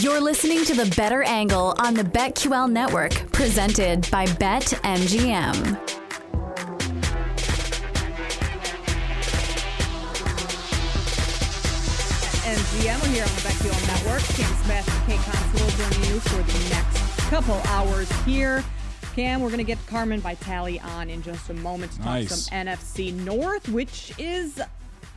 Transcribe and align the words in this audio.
You're 0.00 0.20
listening 0.20 0.64
to 0.66 0.74
the 0.74 0.94
Better 0.96 1.22
Angle 1.24 1.74
on 1.78 1.94
the 1.94 2.04
BetQL 2.04 2.70
network, 2.70 3.12
presented 3.32 4.08
by 4.12 4.26
BetMGM. 4.26 5.78
MGM. 12.48 13.02
We're 13.02 13.08
here 13.08 13.24
on 13.24 13.34
the 13.34 13.42
BetQL 13.42 13.86
Network. 13.88 14.22
Cam 14.22 14.54
Smith 14.64 14.88
and 14.88 15.06
Kate 15.06 15.20
Constable 15.20 15.70
joining 15.70 16.10
you 16.10 16.20
for 16.20 16.42
the 16.42 16.70
next 16.70 17.18
couple 17.28 17.60
hours 17.66 18.10
here. 18.22 18.64
Cam, 19.14 19.40
we're 19.40 19.48
going 19.48 19.58
to 19.58 19.64
get 19.64 19.78
Carmen 19.86 20.20
Vitali 20.20 20.78
on 20.80 21.10
in 21.10 21.22
just 21.22 21.50
a 21.50 21.54
moment 21.54 21.92
to 21.92 21.98
talk 21.98 22.06
Nice. 22.06 22.44
some 22.46 22.66
NFC 22.66 23.12
North, 23.12 23.68
which 23.68 24.12
is 24.18 24.60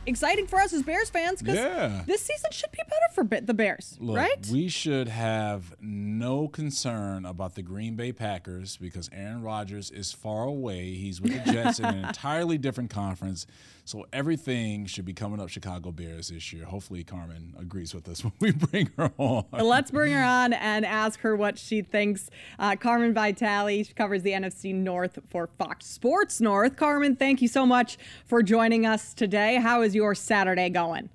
exciting 0.06 0.46
for 0.46 0.58
us 0.60 0.72
as 0.72 0.82
Bears 0.82 1.10
fans 1.10 1.40
because 1.42 1.56
Yeah. 1.58 2.02
this 2.06 2.22
season 2.22 2.50
should 2.50 2.72
be 2.72 2.78
better 2.88 3.12
for 3.14 3.40
the 3.46 3.54
Bears, 3.54 3.96
Look, 4.00 4.16
right? 4.16 4.46
we 4.50 4.68
should 4.68 5.08
have 5.08 5.74
no 5.80 6.48
concern 6.48 7.24
about 7.24 7.54
the 7.54 7.62
Green 7.62 7.94
Bay 7.96 8.12
Packers 8.12 8.76
because 8.76 9.08
Aaron 9.12 9.42
Rodgers 9.42 9.90
is 9.90 10.12
far 10.12 10.44
away. 10.44 10.94
He's 10.94 11.20
with 11.20 11.32
the 11.44 11.52
Jets 11.52 11.78
in 11.78 11.84
an 11.86 12.04
entirely 12.06 12.58
different 12.58 12.90
conference. 12.90 13.46
So 13.84 14.06
everything 14.12 14.86
should 14.86 15.04
be 15.04 15.12
coming 15.12 15.40
up 15.40 15.48
Chicago 15.48 15.90
Bears 15.90 16.28
this 16.28 16.52
year. 16.52 16.64
Hopefully, 16.64 17.02
Carmen 17.02 17.54
agrees 17.58 17.94
with 17.94 18.08
us 18.08 18.22
when 18.24 18.32
we 18.40 18.52
bring 18.52 18.90
her 18.96 19.12
on. 19.18 19.44
Let's 19.52 19.90
bring 19.90 20.12
her 20.12 20.22
on 20.22 20.52
and 20.52 20.84
ask 20.86 21.20
her 21.20 21.34
what 21.34 21.58
she 21.58 21.82
thinks. 21.82 22.30
Uh, 22.58 22.76
Carmen 22.76 23.12
Vitali 23.12 23.82
she 23.82 23.92
covers 23.92 24.22
the 24.22 24.32
NFC 24.32 24.74
North 24.74 25.18
for 25.30 25.48
Fox 25.58 25.86
Sports 25.86 26.40
North. 26.40 26.76
Carmen, 26.76 27.16
thank 27.16 27.42
you 27.42 27.48
so 27.48 27.66
much 27.66 27.98
for 28.24 28.42
joining 28.42 28.86
us 28.86 29.14
today. 29.14 29.56
How 29.56 29.82
is 29.82 29.94
your 29.94 30.14
Saturday 30.14 30.70
going? 30.70 31.10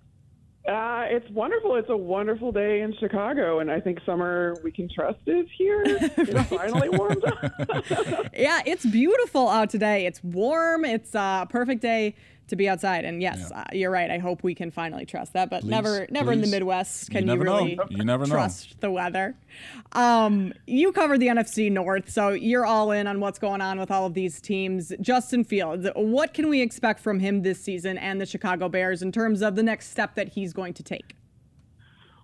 Uh, 0.67 1.05
it's 1.07 1.29
wonderful. 1.29 1.75
It's 1.75 1.89
a 1.89 1.95
wonderful 1.95 2.51
day 2.51 2.81
in 2.81 2.93
Chicago, 2.99 3.59
and 3.59 3.71
I 3.71 3.79
think 3.79 3.99
summer 4.05 4.53
we 4.65 4.71
can 4.73 4.89
trust 4.93 5.19
is 5.25 5.47
here. 5.57 5.81
It's 6.17 6.49
finally 6.49 6.89
warmed 6.89 7.23
up. 7.23 8.27
Yeah, 8.35 8.61
it's 8.65 8.85
beautiful 8.85 9.47
out 9.47 9.69
today. 9.69 10.05
It's 10.05 10.21
warm. 10.21 10.83
It's 10.83 11.15
a 11.15 11.47
perfect 11.49 11.81
day 11.81 12.15
to 12.47 12.55
be 12.55 12.67
outside. 12.69 13.05
And 13.05 13.21
yes, 13.21 13.47
Yeah. 13.51 13.59
uh, 13.59 13.63
you're 13.73 13.91
right. 13.91 14.09
I 14.09 14.17
hope 14.17 14.43
we 14.43 14.55
can 14.55 14.71
finally 14.71 15.05
trust 15.05 15.33
that. 15.33 15.49
But 15.49 15.61
Please, 15.61 15.69
never, 15.69 16.07
never 16.09 16.31
in 16.31 16.41
the. 16.41 16.47
Midwest 16.47 17.11
can 17.11 17.21
you, 17.21 17.25
never 17.27 17.43
know. 17.43 17.57
really 17.57 17.79
You 17.89 18.03
never 18.03 18.25
know. 18.25 18.33
trust 18.33 18.79
the 18.79 18.89
weather. 18.89 19.35
Um, 19.91 20.53
you 20.65 20.91
cover 20.91 21.17
the 21.17 21.27
NFC 21.27 21.69
North, 21.71 22.09
so 22.09 22.29
you're 22.29 22.65
all 22.65 22.91
in 22.91 23.05
on 23.07 23.19
what's 23.19 23.39
going 23.39 23.61
on 23.61 23.79
with 23.79 23.91
all 23.91 24.05
of 24.05 24.13
these 24.13 24.39
teams. 24.39 24.93
Justin 25.01 25.43
Fields, 25.43 25.87
what 25.95 26.33
can 26.33 26.47
we 26.49 26.61
expect 26.61 26.99
from 27.01 27.19
him 27.19 27.41
this 27.41 27.59
season 27.61 27.97
and 27.97 28.21
the 28.21 28.25
Chicago 28.25 28.69
Bears 28.69 29.01
in 29.01 29.11
terms 29.11 29.41
of 29.41 29.55
the 29.55 29.63
next 29.63 29.89
step 29.91 30.15
that 30.15 30.29
he's 30.29 30.53
going 30.53 30.73
to 30.75 30.83
take? 30.83 31.15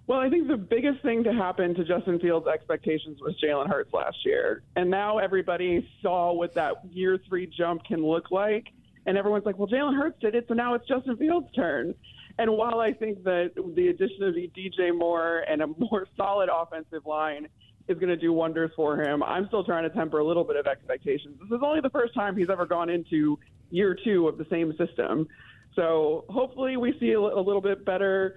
well, 0.05 0.19
I 0.19 0.29
think 0.29 0.49
the 0.49 0.57
biggest 0.57 1.01
thing 1.01 1.23
to 1.23 1.31
happen 1.33 1.73
to 1.75 1.83
Justin 1.85 2.19
Fields' 2.19 2.45
expectations 2.45 3.19
was 3.21 3.35
Jalen 3.41 3.69
Hurts 3.69 3.93
last 3.93 4.17
year, 4.25 4.61
and 4.75 4.89
now 4.89 5.17
everybody 5.17 5.89
saw 6.01 6.33
what 6.33 6.53
that 6.55 6.75
year 6.91 7.17
three 7.27 7.47
jump 7.47 7.85
can 7.85 8.05
look 8.05 8.29
like, 8.29 8.67
and 9.05 9.17
everyone's 9.17 9.45
like, 9.45 9.57
"Well, 9.57 9.67
Jalen 9.67 9.97
Hurts 9.97 10.19
did 10.19 10.35
it, 10.35 10.45
so 10.47 10.53
now 10.53 10.73
it's 10.73 10.87
Justin 10.87 11.17
Fields' 11.17 11.51
turn." 11.53 11.93
And 12.39 12.51
while 12.51 12.79
I 12.79 12.93
think 12.93 13.23
that 13.23 13.51
the 13.75 13.87
addition 13.89 14.23
of 14.23 14.35
DJ 14.35 14.95
Moore 14.95 15.45
and 15.47 15.61
a 15.61 15.67
more 15.77 16.07
solid 16.17 16.49
offensive 16.53 17.05
line 17.05 17.47
is 17.87 17.97
going 17.97 18.09
to 18.09 18.17
do 18.17 18.33
wonders 18.33 18.71
for 18.75 19.01
him, 19.01 19.21
I'm 19.21 19.47
still 19.47 19.63
trying 19.63 19.83
to 19.83 19.89
temper 19.89 20.19
a 20.19 20.25
little 20.25 20.43
bit 20.43 20.55
of 20.55 20.65
expectations. 20.65 21.37
This 21.39 21.57
is 21.57 21.63
only 21.63 21.81
the 21.81 21.89
first 21.89 22.13
time 22.13 22.35
he's 22.35 22.49
ever 22.49 22.65
gone 22.65 22.89
into 22.89 23.37
year 23.69 23.97
two 24.03 24.27
of 24.27 24.37
the 24.37 24.45
same 24.49 24.73
system. 24.77 25.27
So 25.75 26.25
hopefully 26.29 26.77
we 26.77 26.95
see 26.99 27.13
a, 27.13 27.19
little 27.19 27.61
bit 27.61 27.83
better 27.83 28.35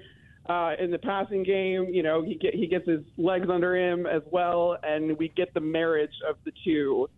uh, 0.49 0.73
in 0.79 0.91
the 0.91 0.99
passing 0.99 1.43
game. 1.43 1.89
You 1.91 2.03
know, 2.03 2.23
he 2.23 2.35
get, 2.35 2.55
he 2.55 2.67
gets 2.67 2.89
his 2.89 3.01
legs 3.19 3.49
under 3.51 3.77
him 3.77 4.07
as 4.07 4.23
well, 4.31 4.79
and 4.83 5.17
we 5.19 5.29
get 5.29 5.53
the 5.55 5.61
marriage 5.61 6.15
of 6.29 6.37
the 6.45 6.53
two 6.65 7.09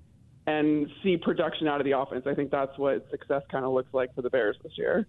and 0.49 0.89
see 1.03 1.19
production 1.19 1.69
out 1.69 1.79
of 1.79 1.85
the 1.85 1.93
offense. 1.93 2.25
I 2.27 2.35
think 2.35 2.51
that's 2.51 2.77
what 2.79 3.07
success 3.11 3.43
kind 3.51 3.67
of 3.67 3.73
looks 3.73 3.93
like 3.93 4.15
for 4.15 4.23
the 4.23 4.31
Bears 4.31 4.57
this 4.63 4.73
year. 4.79 5.07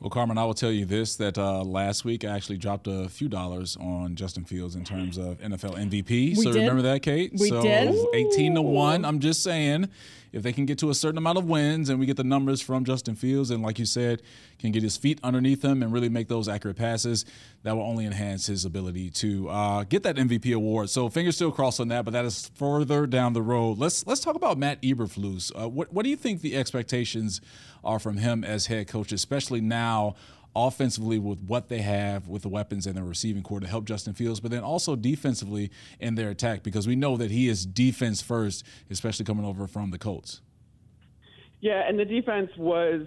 Well, 0.00 0.08
Carmen, 0.08 0.38
I 0.38 0.44
will 0.44 0.54
tell 0.54 0.72
you 0.72 0.86
this: 0.86 1.16
that 1.16 1.36
uh, 1.36 1.62
last 1.62 2.06
week 2.06 2.24
I 2.24 2.28
actually 2.28 2.56
dropped 2.56 2.86
a 2.86 3.10
few 3.10 3.28
dollars 3.28 3.76
on 3.78 4.16
Justin 4.16 4.44
Fields 4.44 4.74
in 4.74 4.82
terms 4.82 5.18
of 5.18 5.38
NFL 5.40 5.76
MVP. 5.76 6.34
so 6.36 6.50
did. 6.52 6.60
remember 6.60 6.80
that, 6.82 7.02
Kate? 7.02 7.32
We 7.38 7.50
so 7.50 7.60
did. 7.60 7.94
Eighteen 8.14 8.54
to 8.54 8.62
one. 8.62 9.04
I'm 9.04 9.20
just 9.20 9.42
saying, 9.42 9.90
if 10.32 10.42
they 10.42 10.52
can 10.52 10.66
get 10.66 10.78
to 10.78 10.90
a 10.90 10.94
certain 10.94 11.18
amount 11.18 11.38
of 11.38 11.44
wins 11.44 11.88
and 11.88 11.98
we 11.98 12.06
get 12.06 12.16
the 12.16 12.24
numbers 12.24 12.60
from 12.60 12.84
Justin 12.84 13.14
Fields, 13.14 13.50
and 13.50 13.62
like 13.62 13.78
you 13.78 13.84
said, 13.84 14.22
can 14.58 14.72
get 14.72 14.82
his 14.82 14.96
feet 14.96 15.18
underneath 15.22 15.64
him 15.64 15.82
and 15.82 15.92
really 15.92 16.08
make 16.08 16.28
those 16.28 16.48
accurate 16.48 16.76
passes, 16.76 17.24
that 17.62 17.76
will 17.76 17.82
only 17.82 18.06
enhance 18.06 18.46
his 18.46 18.64
ability 18.64 19.10
to 19.10 19.48
uh, 19.48 19.84
get 19.84 20.02
that 20.02 20.16
MVP 20.16 20.54
award. 20.54 20.90
So 20.90 21.08
fingers 21.08 21.36
still 21.36 21.52
crossed 21.52 21.80
on 21.80 21.88
that, 21.88 22.04
but 22.04 22.12
that 22.12 22.24
is 22.24 22.50
further 22.54 23.06
down 23.06 23.32
the 23.32 23.42
road. 23.42 23.78
Let's 23.78 24.06
let's 24.06 24.20
talk 24.20 24.36
about 24.36 24.58
Matt 24.58 24.80
Eberflus. 24.82 25.52
Uh, 25.60 25.68
what 25.68 25.92
what 25.92 26.04
do 26.04 26.10
you 26.10 26.16
think 26.16 26.40
the 26.40 26.56
expectations 26.56 27.40
are 27.82 27.98
from 27.98 28.18
him 28.18 28.44
as 28.44 28.66
head 28.66 28.88
coach, 28.88 29.12
especially 29.12 29.60
now? 29.60 30.14
Offensively, 30.54 31.18
with 31.18 31.40
what 31.42 31.68
they 31.68 31.78
have, 31.78 32.26
with 32.26 32.42
the 32.42 32.48
weapons 32.48 32.86
and 32.86 32.96
the 32.96 33.02
receiving 33.02 33.42
corps 33.42 33.60
to 33.60 33.68
help 33.68 33.84
Justin 33.84 34.14
Fields, 34.14 34.40
but 34.40 34.50
then 34.50 34.64
also 34.64 34.96
defensively 34.96 35.70
in 36.00 36.16
their 36.16 36.30
attack, 36.30 36.62
because 36.62 36.88
we 36.88 36.96
know 36.96 37.16
that 37.16 37.30
he 37.30 37.48
is 37.48 37.64
defense 37.64 38.20
first, 38.20 38.64
especially 38.90 39.24
coming 39.24 39.44
over 39.44 39.66
from 39.66 39.90
the 39.90 39.98
Colts. 39.98 40.40
Yeah, 41.60 41.86
and 41.86 41.98
the 41.98 42.04
defense 42.04 42.50
was, 42.56 43.06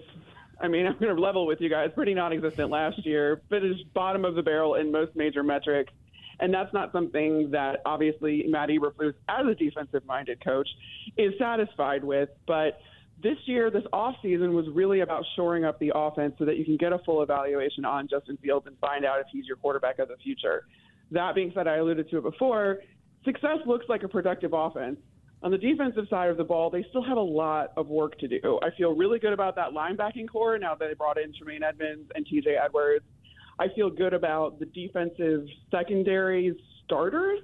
I 0.60 0.68
mean, 0.68 0.86
I'm 0.86 0.98
going 0.98 1.14
to 1.14 1.20
level 1.20 1.46
with 1.46 1.60
you 1.60 1.68
guys, 1.68 1.90
pretty 1.94 2.14
non 2.14 2.32
existent 2.32 2.70
last 2.70 3.04
year, 3.04 3.42
finished 3.50 3.92
bottom 3.92 4.24
of 4.24 4.34
the 4.34 4.42
barrel 4.42 4.76
in 4.76 4.90
most 4.90 5.14
major 5.14 5.42
metrics. 5.42 5.92
And 6.40 6.52
that's 6.52 6.72
not 6.72 6.90
something 6.92 7.50
that 7.52 7.80
obviously 7.86 8.44
Matt 8.48 8.68
Eberflus, 8.68 9.14
as 9.28 9.46
a 9.46 9.54
defensive 9.54 10.04
minded 10.04 10.42
coach, 10.44 10.68
is 11.16 11.32
satisfied 11.38 12.02
with. 12.02 12.28
But 12.46 12.80
this 13.24 13.38
year, 13.46 13.70
this 13.70 13.82
offseason 13.92 14.52
was 14.52 14.66
really 14.72 15.00
about 15.00 15.24
shoring 15.34 15.64
up 15.64 15.80
the 15.80 15.90
offense 15.94 16.34
so 16.38 16.44
that 16.44 16.58
you 16.58 16.64
can 16.64 16.76
get 16.76 16.92
a 16.92 16.98
full 16.98 17.22
evaluation 17.22 17.84
on 17.84 18.06
Justin 18.06 18.36
Fields 18.36 18.66
and 18.66 18.78
find 18.78 19.04
out 19.04 19.18
if 19.18 19.26
he's 19.32 19.46
your 19.46 19.56
quarterback 19.56 19.98
of 19.98 20.08
the 20.08 20.16
future. 20.22 20.66
That 21.10 21.34
being 21.34 21.50
said, 21.54 21.66
I 21.66 21.76
alluded 21.76 22.10
to 22.10 22.18
it 22.18 22.22
before, 22.22 22.80
success 23.24 23.58
looks 23.66 23.86
like 23.88 24.02
a 24.02 24.08
productive 24.08 24.52
offense. 24.52 24.98
On 25.42 25.50
the 25.50 25.58
defensive 25.58 26.04
side 26.08 26.30
of 26.30 26.36
the 26.36 26.44
ball, 26.44 26.68
they 26.70 26.84
still 26.90 27.02
have 27.02 27.16
a 27.16 27.20
lot 27.20 27.72
of 27.78 27.88
work 27.88 28.18
to 28.18 28.28
do. 28.28 28.60
I 28.62 28.68
feel 28.76 28.94
really 28.94 29.18
good 29.18 29.32
about 29.32 29.56
that 29.56 29.70
linebacking 29.70 30.28
corps 30.30 30.58
now 30.58 30.74
that 30.74 30.86
they 30.86 30.94
brought 30.94 31.18
in 31.18 31.32
Tremaine 31.34 31.62
Edmunds 31.62 32.10
and 32.14 32.26
TJ 32.26 32.62
Edwards. 32.62 33.04
I 33.58 33.68
feel 33.74 33.88
good 33.88 34.12
about 34.12 34.58
the 34.58 34.66
defensive 34.66 35.46
secondary 35.70 36.54
starters. 36.84 37.40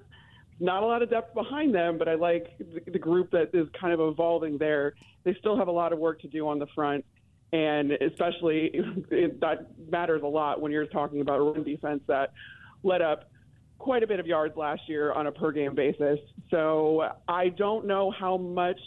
Not 0.60 0.82
a 0.82 0.87
lot 0.87 1.03
of 1.03 1.09
depth 1.09 1.34
behind 1.34 1.75
them, 1.75 1.97
but 1.97 2.06
I 2.06 2.15
like 2.15 2.56
the, 2.59 2.91
the 2.93 2.98
group 2.98 3.31
that 3.31 3.50
is 3.54 3.66
kind 3.81 3.94
of 3.94 4.00
evolving 4.00 4.59
there. 4.59 4.94
They 5.25 5.34
still 5.41 5.56
have 5.56 5.69
a 5.69 5.72
lot 5.72 5.93
of 5.93 5.98
work 5.98 6.21
to 6.21 6.28
do 6.28 6.47
on 6.48 6.59
the 6.59 6.66
front, 6.75 7.04
and 7.53 7.93
especially 7.93 8.70
it, 9.10 9.41
that 9.41 9.69
matters 9.91 10.22
a 10.22 10.26
lot 10.26 10.60
when 10.60 10.70
you're 10.70 10.87
talking 10.87 11.22
about 11.22 11.38
a 11.38 11.43
run 11.43 11.65
defense 11.65 12.03
that 12.09 12.32
let 12.82 13.00
up 13.00 13.31
quite 13.78 14.03
a 14.03 14.06
bit 14.06 14.20
of 14.20 14.26
yards 14.26 14.56
last 14.56 14.82
year 14.87 15.12
on 15.12 15.26
a 15.26 15.32
per 15.32 15.50
game 15.50 15.75
basis. 15.75 16.19
So 16.50 17.09
I 17.26 17.49
don't 17.49 17.87
know 17.87 18.10
how 18.10 18.37
much 18.37 18.78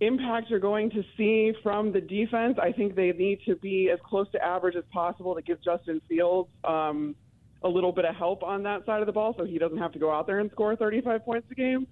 impact 0.00 0.50
you're 0.50 0.60
going 0.60 0.90
to 0.90 1.02
see 1.16 1.52
from 1.62 1.90
the 1.90 2.00
defense. 2.00 2.58
I 2.62 2.72
think 2.72 2.94
they 2.94 3.12
need 3.12 3.40
to 3.46 3.56
be 3.56 3.90
as 3.90 3.98
close 4.04 4.30
to 4.32 4.44
average 4.44 4.76
as 4.76 4.84
possible 4.92 5.34
to 5.34 5.42
give 5.42 5.62
Justin 5.62 6.00
Fields 6.08 6.50
um, 6.64 7.16
a 7.64 7.68
little 7.68 7.92
bit 7.92 8.04
of 8.04 8.14
help 8.14 8.42
on 8.42 8.62
that 8.62 8.84
side 8.84 9.00
of 9.00 9.06
the 9.06 9.12
ball 9.12 9.34
so 9.36 9.44
he 9.44 9.58
doesn't 9.58 9.78
have 9.78 9.92
to 9.92 9.98
go 9.98 10.12
out 10.12 10.26
there 10.26 10.38
and 10.38 10.50
score 10.52 10.76
35 10.76 11.24
points 11.24 11.46
a 11.50 11.54
game. 11.54 11.86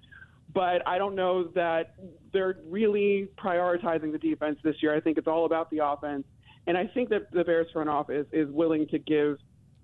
But 0.55 0.87
I 0.87 0.99
don't 0.99 1.15
know 1.15 1.45
that 1.55 1.95
they're 2.33 2.59
really 2.67 3.29
prioritizing 3.43 4.13
the 4.13 4.19
defense 4.19 4.59
this 4.63 4.77
year. 4.83 4.95
I 4.95 5.01
think 5.01 5.17
it's 5.17 5.27
all 5.27 5.47
about 5.47 5.71
the 5.71 5.79
offense. 5.79 6.25
And 6.67 6.77
I 6.77 6.87
think 6.87 7.09
that 7.09 7.33
the 7.33 7.43
Bears 7.43 7.69
front 7.73 7.89
office 7.89 8.27
is 8.33 8.51
willing 8.51 8.87
to 8.89 8.99
give 8.99 9.39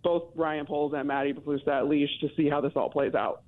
both 0.04 0.24
Ryan 0.34 0.66
Poles 0.66 0.92
and 0.94 1.08
Matty 1.08 1.32
Eberflus 1.32 1.64
that 1.64 1.88
leash 1.88 2.10
to 2.20 2.28
see 2.36 2.48
how 2.48 2.60
this 2.60 2.72
all 2.76 2.90
plays 2.90 3.14
out. 3.14 3.42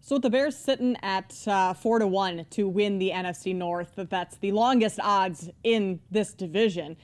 So 0.00 0.16
with 0.16 0.22
the 0.22 0.30
Bears 0.30 0.56
sitting 0.56 0.96
at 1.02 1.46
uh, 1.46 1.74
four 1.74 2.00
to 2.00 2.06
one 2.06 2.44
to 2.50 2.68
win 2.68 2.98
the 2.98 3.10
NFC 3.10 3.54
North, 3.54 3.94
that 3.94 4.10
that's 4.10 4.36
the 4.36 4.52
longest 4.52 4.98
odds 5.02 5.48
in 5.62 6.00
this 6.10 6.34
division. 6.34 6.96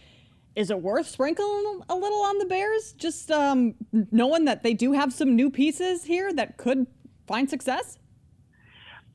Is 0.55 0.71
it 0.71 0.83
worth 0.83 1.07
sprinkling 1.07 1.83
a 1.89 1.95
little 1.95 2.23
on 2.23 2.39
the 2.39 2.47
Bears, 2.47 2.93
just 2.93 3.31
um, 3.31 3.75
knowing 4.11 4.45
that 4.47 4.63
they 4.63 4.75
do 4.75 4.93
have 4.93 5.13
some 5.13 5.37
new 5.37 5.51
pieces 5.51 6.05
here 6.05 6.33
that 6.33 6.57
could 6.57 6.87
find 7.27 7.49
success? 7.49 7.99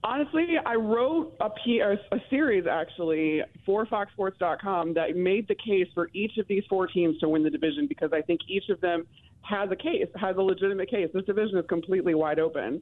Honestly, 0.06 0.58
I 0.66 0.76
wrote 0.76 1.36
a, 1.40 1.50
P- 1.50 1.80
a, 1.80 1.94
a 1.94 2.20
series 2.30 2.66
actually 2.68 3.42
for 3.66 3.86
FoxSports.com 3.86 4.94
that 4.96 5.16
made 5.16 5.48
the 5.48 5.56
case 5.56 5.88
for 5.94 6.10
each 6.14 6.38
of 6.38 6.48
these 6.48 6.64
four 6.70 6.88
teams 6.88 7.20
to 7.20 7.30
win 7.30 7.44
the 7.44 7.50
division 7.50 7.88
because 7.88 8.12
I 8.12 8.22
think 8.22 8.42
each 8.50 8.70
of 8.70 8.82
them 8.82 9.08
has 9.42 9.72
a 9.72 9.76
case, 9.76 10.08
has 10.16 10.36
a 10.36 10.42
legitimate 10.42 10.90
case. 10.90 11.10
This 11.14 11.24
division 11.26 11.58
is 11.58 11.66
completely 11.68 12.16
wide 12.16 12.40
open. 12.40 12.82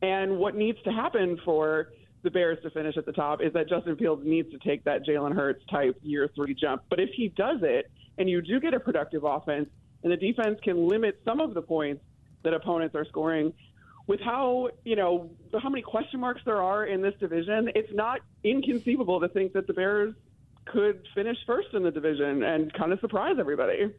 And 0.00 0.38
what 0.38 0.54
needs 0.54 0.78
to 0.84 0.90
happen 0.90 1.38
for 1.44 1.88
the 2.24 2.30
Bears 2.30 2.58
to 2.62 2.70
finish 2.70 2.96
at 2.96 3.06
the 3.06 3.12
top 3.12 3.42
is 3.42 3.52
that 3.52 3.68
Justin 3.68 3.96
Fields 3.96 4.22
needs 4.24 4.50
to 4.50 4.58
take 4.58 4.82
that 4.84 5.06
Jalen 5.06 5.34
Hurts 5.34 5.62
type 5.70 5.96
year 6.02 6.28
three 6.34 6.54
jump. 6.54 6.82
But 6.88 6.98
if 6.98 7.10
he 7.10 7.28
does 7.28 7.58
it, 7.62 7.90
and 8.18 8.28
you 8.28 8.40
do 8.40 8.58
get 8.58 8.74
a 8.74 8.80
productive 8.80 9.24
offense, 9.24 9.68
and 10.02 10.10
the 10.10 10.16
defense 10.16 10.58
can 10.62 10.88
limit 10.88 11.20
some 11.24 11.40
of 11.40 11.54
the 11.54 11.62
points 11.62 12.02
that 12.42 12.54
opponents 12.54 12.96
are 12.96 13.04
scoring, 13.04 13.52
with 14.06 14.20
how 14.20 14.70
you 14.84 14.96
know 14.96 15.30
how 15.62 15.68
many 15.68 15.82
question 15.82 16.18
marks 16.18 16.40
there 16.44 16.62
are 16.62 16.86
in 16.86 17.02
this 17.02 17.14
division, 17.20 17.70
it's 17.74 17.92
not 17.94 18.20
inconceivable 18.42 19.20
to 19.20 19.28
think 19.28 19.52
that 19.52 19.66
the 19.66 19.74
Bears 19.74 20.14
could 20.64 21.06
finish 21.14 21.36
first 21.46 21.68
in 21.74 21.82
the 21.82 21.90
division 21.90 22.42
and 22.42 22.72
kind 22.72 22.92
of 22.92 23.00
surprise 23.00 23.36
everybody. 23.38 23.94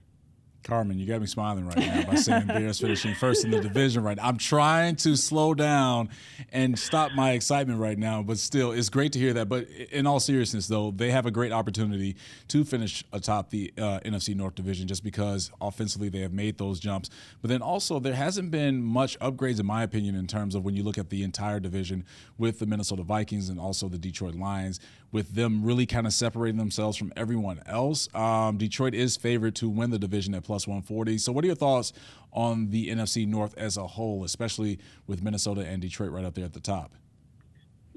Carmen, 0.66 0.98
you 0.98 1.06
got 1.06 1.22
me 1.22 1.28
smiling 1.28 1.68
right 1.68 1.78
now 1.78 2.06
by 2.06 2.16
saying 2.16 2.48
Bears 2.48 2.80
finishing 2.80 3.14
first 3.14 3.46
in 3.46 3.52
the 3.52 3.62
division 3.62 4.02
right 4.02 4.18
now. 4.18 4.24
I'm 4.28 4.40
trying 4.40 4.96
to 4.98 5.16
slow 5.16 5.54
down 5.54 6.10
and 6.52 6.78
stop 6.78 7.12
my 7.12 7.34
excitement 7.34 7.80
right 7.80 8.00
now, 8.00 8.24
but 8.24 8.40
still, 8.40 8.72
it's 8.72 8.90
great 8.90 9.14
to 9.14 9.20
hear 9.20 9.32
that. 9.34 9.48
But 9.48 9.70
in 9.70 10.08
all 10.08 10.20
seriousness, 10.20 10.68
though, 10.68 10.90
they 10.90 11.12
have 11.12 11.28
a 11.28 11.32
great 11.32 11.52
opportunity 11.52 12.16
to 12.48 12.64
finish 12.64 13.04
atop 13.14 13.52
the 13.52 13.72
uh, 13.78 14.00
NFC 14.00 14.36
North 14.36 14.56
division 14.56 14.88
just 14.88 15.04
because 15.04 15.52
offensively 15.62 16.10
they 16.10 16.22
have 16.22 16.34
made 16.34 16.58
those 16.58 16.80
jumps. 16.80 17.12
But 17.44 17.50
then 17.50 17.62
also, 17.62 18.00
there 18.00 18.16
hasn't 18.16 18.50
been 18.50 18.82
much 18.82 19.20
upgrades, 19.20 19.60
in 19.60 19.68
my 19.68 19.84
opinion, 19.84 20.16
in 20.16 20.26
terms 20.26 20.56
of 20.56 20.66
when 20.66 20.76
you 20.76 20.82
look 20.82 20.98
at 20.98 21.12
the 21.12 21.22
entire 21.22 21.60
division 21.60 22.04
with 22.40 22.58
the 22.58 22.66
Minnesota 22.66 23.04
Vikings 23.04 23.50
and 23.50 23.60
also 23.60 23.88
the 23.88 24.00
Detroit 24.00 24.34
Lions, 24.34 24.80
with 25.12 25.36
them 25.36 25.64
really 25.64 25.86
kind 25.86 26.08
of 26.08 26.14
separating 26.14 26.58
themselves 26.58 26.98
from 26.98 27.14
everyone 27.16 27.62
else. 27.68 28.10
Um, 28.16 28.58
Detroit 28.58 28.94
is 28.96 29.16
favored 29.16 29.56
to 29.56 29.70
win 29.70 29.92
the 29.92 30.00
division 30.00 30.34
at 30.34 30.44
plus 30.44 30.55
140. 30.64 31.18
So, 31.18 31.32
what 31.32 31.44
are 31.44 31.48
your 31.48 31.56
thoughts 31.56 31.94
on 32.32 32.70
the 32.70 32.90
NFC 32.90 33.28
North 33.28 33.58
as 33.58 33.78
a 33.78 33.88
whole, 33.88 34.24
especially 34.24 34.80
with 35.08 35.22
Minnesota 35.22 35.66
and 35.66 35.82
Detroit 35.82 36.12
right 36.12 36.26
up 36.26 36.36
there 36.36 36.46
at 36.46 36.54
the 36.54 36.60
top? 36.60 36.94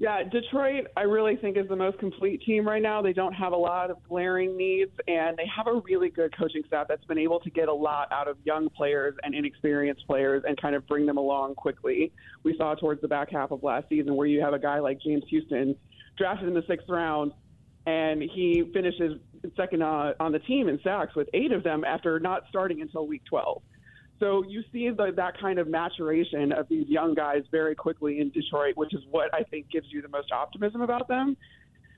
Yeah, 0.01 0.23
Detroit, 0.23 0.87
I 0.95 1.01
really 1.01 1.35
think 1.35 1.57
is 1.57 1.67
the 1.67 1.75
most 1.75 1.99
complete 1.99 2.41
team 2.43 2.65
right 2.65 2.81
now. 2.81 3.01
They 3.01 3.11
don't 3.11 3.33
have 3.33 3.51
a 3.51 3.57
lot 3.57 3.91
of 3.91 4.01
glaring 4.07 4.55
needs, 4.55 4.91
and 5.09 5.35
they 5.35 5.45
have 5.53 5.67
a 5.67 5.81
really 5.81 6.07
good 6.09 6.33
coaching 6.37 6.61
staff 6.65 6.87
that's 6.87 7.03
been 7.03 7.17
able 7.17 7.41
to 7.41 7.49
get 7.49 7.67
a 7.67 7.73
lot 7.73 8.09
out 8.13 8.29
of 8.29 8.37
young 8.45 8.69
players 8.69 9.13
and 9.23 9.35
inexperienced 9.35 10.07
players 10.07 10.43
and 10.47 10.59
kind 10.59 10.73
of 10.73 10.87
bring 10.87 11.05
them 11.05 11.17
along 11.17 11.55
quickly. 11.55 12.13
We 12.43 12.55
saw 12.55 12.75
towards 12.75 13.01
the 13.01 13.09
back 13.09 13.29
half 13.29 13.51
of 13.51 13.61
last 13.61 13.89
season 13.89 14.15
where 14.15 14.25
you 14.25 14.39
have 14.39 14.53
a 14.53 14.59
guy 14.59 14.79
like 14.79 15.01
James 15.01 15.25
Houston 15.29 15.75
drafted 16.17 16.47
in 16.47 16.53
the 16.53 16.63
sixth 16.65 16.87
round, 16.87 17.33
and 17.85 18.21
he 18.21 18.69
finishes 18.73 19.19
second 19.55 19.81
uh, 19.81 20.13
on 20.19 20.31
the 20.31 20.39
team 20.39 20.67
in 20.67 20.79
sacks 20.83 21.15
with 21.15 21.29
eight 21.33 21.51
of 21.51 21.63
them 21.63 21.83
after 21.83 22.19
not 22.19 22.43
starting 22.49 22.81
until 22.81 23.07
week 23.07 23.23
12. 23.29 23.61
So 24.19 24.43
you 24.47 24.63
see 24.71 24.89
the, 24.89 25.13
that 25.15 25.39
kind 25.39 25.59
of 25.59 25.67
maturation 25.67 26.51
of 26.51 26.67
these 26.67 26.87
young 26.87 27.15
guys 27.15 27.43
very 27.51 27.73
quickly 27.73 28.19
in 28.19 28.29
Detroit, 28.31 28.75
which 28.75 28.93
is 28.93 29.01
what 29.09 29.33
I 29.33 29.43
think 29.43 29.71
gives 29.71 29.87
you 29.91 30.01
the 30.01 30.09
most 30.09 30.31
optimism 30.31 30.81
about 30.81 31.07
them. 31.07 31.37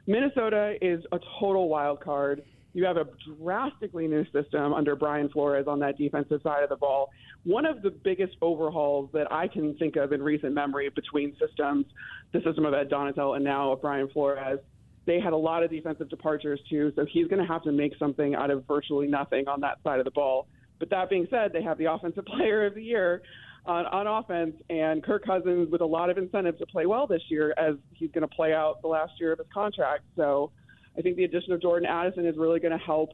Minnesota 0.06 0.76
is 0.82 1.04
a 1.12 1.20
total 1.40 1.68
wild 1.68 2.02
card. 2.02 2.44
You 2.74 2.86
have 2.86 2.98
a 2.98 3.08
drastically 3.38 4.08
new 4.08 4.24
system 4.32 4.74
under 4.74 4.96
Brian 4.96 5.30
Flores 5.30 5.66
on 5.68 5.80
that 5.80 5.98
defensive 5.98 6.42
side 6.42 6.64
of 6.64 6.70
the 6.70 6.76
ball. 6.76 7.10
One 7.44 7.66
of 7.66 7.82
the 7.82 7.90
biggest 7.90 8.38
overhauls 8.42 9.10
that 9.14 9.32
I 9.32 9.48
can 9.48 9.76
think 9.78 9.96
of 9.96 10.14
in 10.14 10.22
recent 10.22 10.54
memory 10.54 10.90
between 10.90 11.36
systems, 11.40 11.86
the 12.34 12.42
system 12.42 12.66
of 12.66 12.74
Ed 12.74 12.90
Donatell 12.90 13.36
and 13.36 13.44
now 13.44 13.72
of 13.72 13.82
Brian 13.82 14.08
Flores, 14.10 14.60
they 15.06 15.20
had 15.20 15.34
a 15.34 15.38
lot 15.38 15.64
of 15.64 15.72
defensive 15.72 16.10
departures 16.10 16.60
too. 16.70 16.92
So 16.96 17.06
he's 17.12 17.28
going 17.28 17.42
to 17.42 17.48
have 17.48 17.64
to 17.64 17.72
make 17.72 17.94
something 17.98 18.36
out 18.36 18.52
of 18.52 18.66
virtually 18.68 19.08
nothing 19.08 19.48
on 19.48 19.62
that 19.62 19.78
side 19.84 20.00
of 20.00 20.06
the 20.06 20.12
ball. 20.12 20.48
But 20.80 20.90
that 20.92 21.10
being 21.10 21.28
said, 21.30 21.52
they 21.54 21.64
have 21.64 21.78
the 21.78 21.92
Offensive 21.92 22.26
Player 22.38 22.66
of 22.66 22.76
the 22.76 22.84
Year 22.84 23.22
on, 23.66 23.86
on 23.88 24.08
offense, 24.08 24.56
and 24.70 25.04
Kirk 25.04 25.26
Cousins 25.26 25.72
with 25.72 25.82
a 25.82 25.86
lot 25.86 26.10
of 26.10 26.18
incentive 26.18 26.58
to 26.60 26.66
play 26.66 26.86
well 26.86 27.08
this 27.08 27.22
year 27.30 27.54
as 27.58 27.76
he's 27.94 28.12
going 28.12 28.28
to 28.28 28.36
play 28.36 28.54
out 28.54 28.82
the 28.82 28.88
last 28.88 29.14
year 29.20 29.32
of 29.32 29.40
his 29.40 29.48
contract. 29.54 30.04
So 30.16 30.52
I 30.98 31.02
think 31.02 31.16
the 31.16 31.24
addition 31.24 31.54
of 31.54 31.62
Jordan 31.62 31.88
Addison 31.88 32.26
is 32.26 32.38
really 32.38 32.60
going 32.60 32.78
to 32.78 32.84
help 32.84 33.12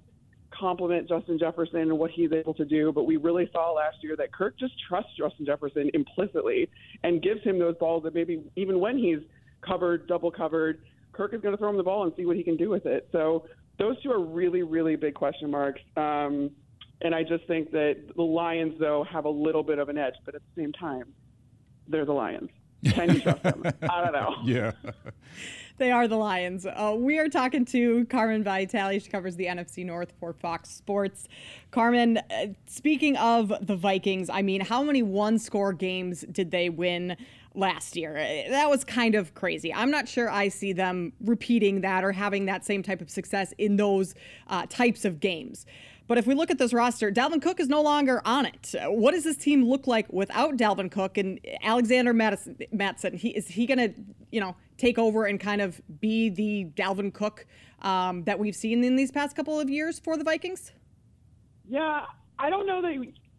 complement 0.57 1.09
Justin 1.09 1.37
Jefferson 1.37 1.79
and 1.79 1.99
what 1.99 2.11
he's 2.11 2.31
able 2.31 2.53
to 2.53 2.65
do. 2.65 2.91
But 2.93 3.03
we 3.03 3.17
really 3.17 3.49
saw 3.51 3.73
last 3.73 3.97
year 4.01 4.15
that 4.15 4.31
Kirk 4.31 4.57
just 4.57 4.73
trusts 4.87 5.11
Justin 5.17 5.45
Jefferson 5.45 5.91
implicitly 5.93 6.69
and 7.03 7.21
gives 7.21 7.43
him 7.43 7.59
those 7.59 7.75
balls 7.77 8.03
that 8.03 8.13
maybe 8.13 8.43
even 8.55 8.79
when 8.79 8.97
he's 8.97 9.19
covered, 9.61 10.07
double 10.07 10.31
covered, 10.31 10.81
Kirk 11.17 11.33
is 11.33 11.41
going 11.41 11.53
to 11.53 11.57
throw 11.57 11.69
him 11.69 11.77
the 11.77 11.83
ball 11.83 12.03
and 12.03 12.13
see 12.15 12.25
what 12.25 12.37
he 12.37 12.43
can 12.43 12.55
do 12.55 12.69
with 12.69 12.85
it. 12.85 13.09
So 13.11 13.45
those 13.79 14.01
two 14.03 14.11
are 14.11 14.23
really, 14.23 14.61
really 14.61 14.95
big 14.95 15.15
question 15.15 15.49
marks. 15.49 15.81
Um, 15.97 16.51
and 17.01 17.13
I 17.13 17.23
just 17.23 17.45
think 17.47 17.71
that 17.71 17.97
the 18.15 18.23
Lions, 18.23 18.79
though, 18.79 19.03
have 19.11 19.25
a 19.25 19.29
little 19.29 19.63
bit 19.63 19.79
of 19.79 19.89
an 19.89 19.97
edge, 19.97 20.13
but 20.25 20.35
at 20.35 20.41
the 20.41 20.61
same 20.61 20.71
time, 20.73 21.13
they're 21.87 22.05
the 22.05 22.13
Lions. 22.13 22.49
Can 22.85 23.13
you 23.13 23.21
trust 23.21 23.43
them? 23.43 23.63
I 23.89 24.03
don't 24.03 24.13
know. 24.13 24.35
Yeah. 24.43 24.71
they 25.77 25.91
are 25.91 26.07
the 26.07 26.15
Lions. 26.15 26.65
Uh, 26.65 26.95
we 26.97 27.17
are 27.17 27.27
talking 27.27 27.65
to 27.65 28.05
Carmen 28.05 28.43
Vitali. 28.43 28.99
She 28.99 29.09
covers 29.09 29.35
the 29.35 29.45
NFC 29.45 29.85
North 29.85 30.13
for 30.19 30.33
Fox 30.33 30.69
Sports. 30.69 31.27
Carmen, 31.71 32.17
uh, 32.17 32.47
speaking 32.67 33.17
of 33.17 33.51
the 33.61 33.75
Vikings, 33.75 34.29
I 34.29 34.41
mean, 34.43 34.61
how 34.61 34.83
many 34.83 35.01
one 35.01 35.39
score 35.39 35.73
games 35.73 36.21
did 36.31 36.51
they 36.51 36.69
win 36.69 37.17
last 37.57 37.98
year? 37.98 38.13
That 38.50 38.69
was 38.69 38.86
kind 38.86 39.15
of 39.15 39.33
crazy. 39.33 39.74
I'm 39.74 39.92
not 39.92 40.07
sure 40.07 40.30
I 40.30 40.48
see 40.48 40.71
them 40.71 41.12
repeating 41.19 41.81
that 41.81 42.04
or 42.04 42.12
having 42.12 42.45
that 42.45 42.63
same 42.63 42.83
type 42.83 43.01
of 43.01 43.09
success 43.09 43.54
in 43.57 43.75
those 43.75 44.15
uh, 44.48 44.65
types 44.69 45.04
of 45.04 45.19
games. 45.19 45.65
But 46.07 46.18
if 46.18 46.25
we 46.25 46.36
look 46.36 46.50
at 46.50 46.57
this 46.57 46.71
roster, 46.71 47.12
Dalvin 47.12 47.42
Cook 47.42 47.59
is 47.59 47.68
no 47.68 47.81
longer 47.81 48.21
on 48.24 48.45
it. 48.45 48.74
What 48.86 49.12
does 49.12 49.25
this 49.25 49.36
team 49.36 49.65
look 49.65 49.88
like 49.88 50.12
without 50.13 50.56
Dalvin 50.56 50.89
Cook 50.89 51.18
and 51.18 51.39
Alexander 51.62 52.13
Mattison? 52.13 53.18
He 53.18 53.30
is 53.30 53.48
he 53.50 53.65
going 53.65 53.77
to, 53.77 53.94
you 54.31 54.39
know, 54.39 54.56
take 54.77 54.98
over 54.98 55.25
and 55.25 55.38
kind 55.38 55.59
of 55.59 55.81
be 56.00 56.30
the 56.30 56.68
Dalvin 56.75 57.13
Cook 57.13 57.45
um, 57.81 58.24
that 58.24 58.39
we've 58.39 58.56
seen 58.56 58.86
in 58.86 58.95
these 58.95 59.12
past 59.12 59.36
couple 59.36 59.59
of 59.59 59.69
years 59.69 60.00
for 60.00 60.15
the 60.15 60.24
Vikings? 60.24 60.71
Yeah, 61.68 62.06
I 62.39 62.50
don't 62.50 62.65
know 62.65 62.81
that 62.81 62.94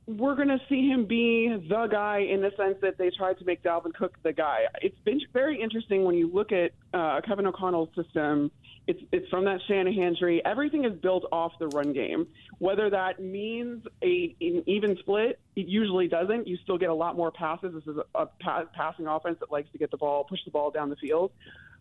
we're 0.09 0.35
going 0.35 0.49
to 0.49 0.61
see 0.69 0.89
him 0.89 1.05
be 1.05 1.49
the 1.69 1.87
guy 1.87 2.19
in 2.21 2.41
the 2.41 2.51
sense 2.57 2.77
that 2.83 2.99
they 2.99 3.11
tried 3.11 3.39
to 3.39 3.45
make 3.45 3.63
Dalvin 3.63 3.95
Cook 3.95 4.17
the 4.23 4.33
guy. 4.33 4.63
It's 4.81 4.99
been 5.05 5.21
very 5.33 5.61
interesting 5.61 6.05
when 6.05 6.15
you 6.15 6.31
look 6.33 6.51
at 6.51 6.73
uh, 6.95 7.21
Kevin 7.21 7.47
O'Connell's 7.47 7.91
system 7.95 8.51
it's 8.89 9.03
it's 9.13 9.29
from 9.29 9.45
that 9.45 9.61
Shanahan 9.69 10.17
tree. 10.17 10.41
Everything 10.45 10.87
is 10.87 10.99
built 10.99 11.27
off 11.31 11.53
the 11.61 11.69
run 11.69 11.93
game. 11.93 12.27
Whether 12.59 12.89
that 12.89 13.21
means 13.21 13.87
a 14.03 14.35
an 14.41 14.65
even 14.67 14.97
split, 14.97 15.39
it 15.55 15.69
usually 15.69 16.09
doesn't. 16.09 16.49
You 16.49 16.57
still 16.65 16.79
get 16.79 16.89
a 16.89 16.95
lot 16.95 17.15
more 17.15 17.31
passes. 17.31 17.75
This 17.75 17.87
is 17.87 17.99
a, 17.99 18.23
a 18.23 18.27
pa- 18.41 18.65
passing 18.75 19.07
offense 19.07 19.37
that 19.41 19.53
likes 19.53 19.71
to 19.73 19.79
get 19.79 19.91
the 19.91 19.99
ball, 19.99 20.25
push 20.25 20.43
the 20.47 20.51
ball 20.51 20.71
down 20.71 20.89
the 20.89 20.97
field. 20.97 21.33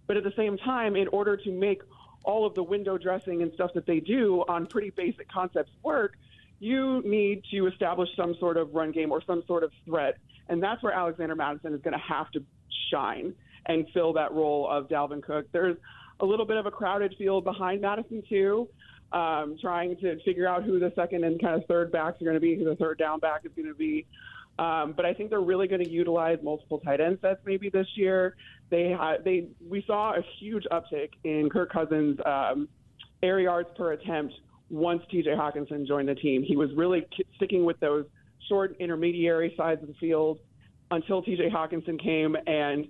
But 0.06 0.18
at 0.18 0.26
the 0.26 0.34
same 0.36 0.58
time, 0.58 0.98
in 0.98 1.08
order 1.08 1.38
to 1.38 1.50
make 1.52 1.82
all 2.26 2.46
of 2.46 2.56
the 2.56 2.64
window 2.64 2.98
dressing 2.98 3.42
and 3.42 3.54
stuff 3.54 3.72
that 3.76 3.86
they 3.86 4.02
do 4.02 4.44
on 4.50 4.66
pretty 4.66 4.90
basic 4.90 5.32
concepts 5.32 5.72
work, 5.84 6.18
you 6.60 7.02
need 7.06 7.44
to 7.52 7.68
establish 7.68 8.10
some 8.16 8.36
sort 8.40 8.58
of 8.58 8.74
run 8.74 8.92
game 8.92 9.12
or 9.12 9.22
some 9.26 9.44
sort 9.48 9.64
of 9.64 9.72
threat. 9.86 10.18
And 10.50 10.62
that's 10.62 10.82
where 10.82 10.94
Alexander 10.94 11.36
Mattison 11.36 11.74
is 11.74 11.82
going 11.82 11.94
to 11.94 12.04
have 12.04 12.32
to 12.32 12.44
shine 12.92 13.34
and 13.66 13.86
fill 13.94 14.14
that 14.14 14.32
role 14.34 14.68
of 14.70 14.88
Dalvin 14.88 15.22
Cook. 15.22 15.46
There's 15.52 15.78
a 16.20 16.26
little 16.26 16.46
bit 16.46 16.58
of 16.58 16.66
a 16.66 16.72
crowded 16.72 17.16
field 17.18 17.44
behind 17.44 17.82
Mattison, 17.82 18.24
too, 18.28 18.68
um, 19.12 19.58
trying 19.62 19.98
to 19.98 20.20
figure 20.24 20.48
out 20.48 20.64
who 20.64 20.80
the 20.80 20.92
second 20.96 21.24
and 21.24 21.40
kind 21.40 21.62
of 21.62 21.68
third 21.68 21.92
backs 21.92 22.22
are 22.22 22.26
going 22.26 22.36
to 22.36 22.42
be, 22.42 22.56
who 22.56 22.66
the 22.66 22.76
third 22.76 22.98
down 22.98 23.20
back 23.20 23.42
is 23.46 23.52
going 23.56 23.68
to 23.68 23.76
be. 23.76 24.06
Um, 24.58 24.94
but 24.94 25.06
I 25.06 25.14
think 25.14 25.30
they're 25.30 25.40
really 25.40 25.68
going 25.68 25.84
to 25.84 25.90
utilize 25.90 26.40
multiple 26.42 26.80
tight 26.80 27.00
end 27.00 27.20
sets 27.22 27.40
maybe 27.46 27.70
this 27.70 27.88
year. 27.96 28.36
They 28.72 28.92
ha- 28.92 29.18
they 29.24 29.50
we 29.70 29.84
saw 29.86 30.14
a 30.14 30.22
huge 30.40 30.64
uptick 30.72 31.10
in 31.24 31.50
Kirk 31.50 31.72
Cousins' 31.72 32.20
um, 32.26 32.68
air 33.22 33.40
yards 33.40 33.70
per 33.78 33.92
attempt 33.92 34.34
once 34.70 35.02
T.J. 35.10 35.30
Hockenson 35.32 35.88
joined 35.88 36.10
the 36.10 36.16
team. 36.16 36.44
He 36.44 36.56
was 36.56 36.70
really 36.76 37.06
sticking 37.36 37.66
with 37.66 37.80
those 37.80 38.06
short 38.50 38.76
intermediary 38.80 39.54
sides 39.58 39.82
of 39.82 39.88
the 39.88 39.94
field 39.96 40.40
until 40.92 41.22
T.J. 41.22 41.50
Hockenson 41.50 42.02
came 42.02 42.36
and 42.48 42.88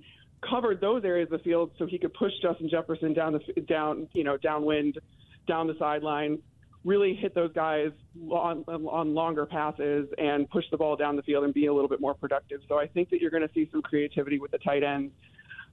covered 0.47 0.79
those 0.81 1.03
areas 1.03 1.27
of 1.31 1.39
the 1.39 1.43
field 1.43 1.71
so 1.77 1.85
he 1.85 1.97
could 1.97 2.13
push 2.13 2.31
Justin 2.41 2.69
Jefferson 2.69 3.13
down 3.13 3.33
the 3.33 3.61
down 3.61 4.07
you 4.13 4.23
know 4.23 4.37
downwind, 4.37 4.99
down 5.47 5.67
the 5.67 5.75
sideline, 5.79 6.39
really 6.83 7.15
hit 7.15 7.33
those 7.33 7.51
guys 7.53 7.91
on 8.29 8.63
on 8.67 9.13
longer 9.13 9.45
passes 9.45 10.07
and 10.17 10.49
push 10.49 10.65
the 10.71 10.77
ball 10.77 10.95
down 10.95 11.15
the 11.15 11.23
field 11.23 11.43
and 11.43 11.53
be 11.53 11.65
a 11.67 11.73
little 11.73 11.89
bit 11.89 12.01
more 12.01 12.13
productive. 12.13 12.61
So 12.67 12.79
I 12.79 12.87
think 12.87 13.09
that 13.09 13.21
you're 13.21 13.31
going 13.31 13.47
to 13.47 13.53
see 13.53 13.67
some 13.71 13.81
creativity 13.81 14.39
with 14.39 14.51
the 14.51 14.59
tight 14.59 14.83
ends. 14.83 15.13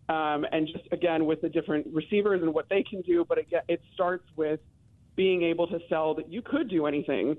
Um, 0.07 0.45
and 0.53 0.67
just 0.67 0.85
again 0.93 1.25
with 1.25 1.41
the 1.41 1.49
different 1.49 1.87
receivers 1.91 2.43
and 2.43 2.53
what 2.53 2.69
they 2.69 2.83
can 2.83 3.01
do, 3.03 3.25
but 3.27 3.39
again, 3.39 3.63
it 3.69 3.81
starts 3.95 4.25
with 4.37 4.61
being 5.17 5.43
able 5.43 5.67
to 5.67 5.79
sell 5.89 6.15
that 6.15 6.31
you 6.31 6.43
could 6.43 6.69
do 6.69 6.87
anything 6.87 7.37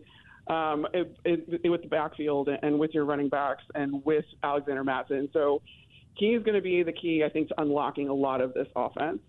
um, 0.47 0.85
it, 0.93 1.15
it, 1.25 1.69
with 1.69 1.81
the 1.81 1.87
backfield 1.87 2.49
and 2.61 2.77
with 2.79 2.93
your 2.93 3.05
running 3.05 3.29
backs 3.29 3.63
and 3.73 4.03
with 4.05 4.25
Alexander 4.43 4.83
Mattison. 4.83 5.29
So 5.33 5.61
he's 6.15 6.41
going 6.43 6.55
to 6.55 6.61
be 6.61 6.83
the 6.83 6.93
key, 6.93 7.23
I 7.25 7.29
think, 7.29 7.49
to 7.49 7.61
unlocking 7.61 8.09
a 8.09 8.13
lot 8.13 8.41
of 8.41 8.53
this 8.53 8.67
offense. 8.75 9.19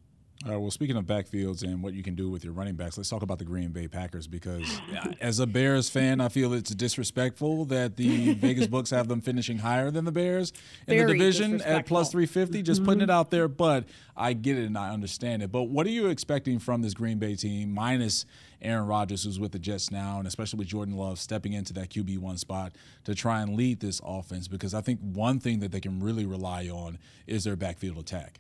All 0.45 0.53
right, 0.53 0.59
well, 0.59 0.71
speaking 0.71 0.97
of 0.97 1.07
backfields 1.07 1.63
and 1.63 1.83
what 1.83 1.95
you 1.95 2.03
can 2.03 2.15
do 2.15 2.29
with 2.29 2.45
your 2.45 2.53
running 2.53 2.75
backs, 2.75 2.99
let's 2.99 3.09
talk 3.09 3.23
about 3.23 3.39
the 3.39 3.45
Green 3.45 3.71
Bay 3.71 3.89
Packers 3.89 4.27
because, 4.27 4.81
uh, 4.95 5.13
as 5.21 5.41
a 5.41 5.47
Bears 5.47 5.89
fan, 5.89 6.21
I 6.21 6.29
feel 6.29 6.53
it's 6.53 6.75
disrespectful 6.75 7.65
that 7.67 7.97
the 7.97 8.35
Vegas 8.35 8.67
books 8.67 8.91
have 8.91 9.09
them 9.09 9.23
finishing 9.23 9.59
higher 9.59 9.91
than 9.91 10.05
the 10.05 10.13
Bears 10.13 10.53
in 10.87 10.99
Very 10.99 11.07
the 11.07 11.19
division 11.19 11.63
at 11.63 11.87
plus 11.87 12.11
350. 12.11 12.63
Just 12.63 12.85
putting 12.85 13.01
it 13.01 13.05
mm-hmm. 13.05 13.13
out 13.13 13.31
there, 13.31 13.49
but 13.49 13.85
I 14.15 14.35
get 14.35 14.59
it 14.59 14.67
and 14.67 14.77
I 14.77 14.91
understand 14.91 15.43
it. 15.43 15.51
But 15.51 15.65
what 15.65 15.87
are 15.87 15.91
you 15.91 16.09
expecting 16.09 16.59
from 16.59 16.83
this 16.83 16.93
Green 16.93 17.19
Bay 17.19 17.35
team, 17.35 17.73
minus 17.73 18.27
Aaron 18.61 18.87
Rodgers, 18.87 19.25
who's 19.25 19.41
with 19.41 19.53
the 19.53 19.59
Jets 19.59 19.91
now, 19.91 20.19
and 20.19 20.29
especially 20.29 20.59
with 20.59 20.69
Jordan 20.69 20.97
Love 20.97 21.19
stepping 21.19 21.55
into 21.55 21.73
that 21.73 21.89
QB1 21.89 22.39
spot 22.39 22.77
to 23.05 23.15
try 23.15 23.41
and 23.41 23.57
lead 23.57 23.81
this 23.81 24.03
offense? 24.05 24.49
Because 24.49 24.75
I 24.75 24.83
think 24.83 25.01
one 25.01 25.41
thing 25.41 25.61
that 25.61 25.73
they 25.73 25.81
can 25.81 25.99
really 25.99 26.27
rely 26.27 26.69
on 26.69 26.99
is 27.27 27.45
their 27.45 27.57
backfield 27.57 27.97
attack. 27.97 28.39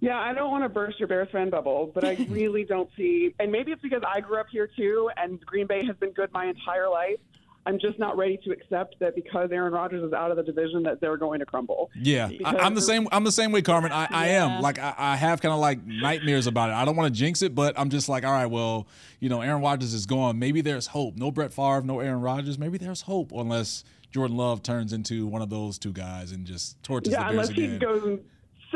Yeah, 0.00 0.18
I 0.18 0.34
don't 0.34 0.50
want 0.50 0.64
to 0.64 0.68
burst 0.68 0.98
your 0.98 1.08
Bears 1.08 1.28
fan 1.32 1.50
bubble, 1.50 1.90
but 1.94 2.04
I 2.04 2.14
really 2.28 2.64
don't 2.64 2.90
see, 2.96 3.34
and 3.38 3.50
maybe 3.50 3.72
it's 3.72 3.82
because 3.82 4.02
I 4.06 4.20
grew 4.20 4.38
up 4.38 4.46
here 4.50 4.68
too, 4.76 5.10
and 5.16 5.40
Green 5.44 5.66
Bay 5.66 5.84
has 5.86 5.96
been 5.96 6.10
good 6.10 6.32
my 6.32 6.46
entire 6.46 6.88
life. 6.88 7.18
I'm 7.66 7.80
just 7.80 7.98
not 7.98 8.16
ready 8.16 8.38
to 8.44 8.52
accept 8.52 8.94
that 9.00 9.16
because 9.16 9.50
Aaron 9.50 9.72
Rodgers 9.72 10.04
is 10.04 10.12
out 10.12 10.30
of 10.30 10.36
the 10.36 10.44
division 10.44 10.84
that 10.84 11.00
they're 11.00 11.16
going 11.16 11.40
to 11.40 11.46
crumble. 11.46 11.90
Yeah, 11.96 12.30
I, 12.44 12.64
am 12.64 12.76
the 12.76 12.80
same. 12.80 13.08
I'm 13.10 13.24
the 13.24 13.32
same 13.32 13.50
way, 13.50 13.60
Carmen. 13.60 13.90
I, 13.90 14.06
I 14.08 14.28
am 14.28 14.62
like 14.62 14.78
I, 14.78 14.94
I 14.96 15.16
have 15.16 15.40
kind 15.40 15.52
of 15.52 15.58
like 15.58 15.84
nightmares 15.84 16.46
about 16.46 16.70
it. 16.70 16.74
I 16.74 16.84
don't 16.84 16.94
want 16.94 17.12
to 17.12 17.18
jinx 17.18 17.42
it, 17.42 17.56
but 17.56 17.76
I'm 17.76 17.90
just 17.90 18.08
like, 18.08 18.24
all 18.24 18.30
right, 18.30 18.46
well, 18.46 18.86
you 19.18 19.28
know, 19.28 19.40
Aaron 19.40 19.62
Rodgers 19.62 19.94
is 19.94 20.06
gone. 20.06 20.38
Maybe 20.38 20.60
there's 20.60 20.86
hope. 20.86 21.16
No 21.16 21.32
Brett 21.32 21.52
Favre, 21.52 21.82
no 21.82 21.98
Aaron 21.98 22.20
Rodgers. 22.20 22.56
Maybe 22.56 22.78
there's 22.78 23.00
hope 23.00 23.32
unless 23.32 23.82
Jordan 24.12 24.36
Love 24.36 24.62
turns 24.62 24.92
into 24.92 25.26
one 25.26 25.42
of 25.42 25.50
those 25.50 25.76
two 25.76 25.92
guys 25.92 26.30
and 26.30 26.46
just 26.46 26.80
torches 26.84 27.12
yeah, 27.12 27.18
the 27.18 27.24
Bears 27.24 27.32
unless 27.32 27.48
again. 27.50 27.72
he 27.72 27.78
goes 27.78 28.04
and 28.04 28.20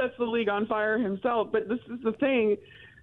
sets 0.01 0.15
the 0.19 0.25
league 0.25 0.49
on 0.49 0.67
fire 0.67 0.99
himself. 0.99 1.49
But 1.53 1.69
this 1.69 1.79
is 1.93 2.03
the 2.03 2.13
thing. 2.13 2.57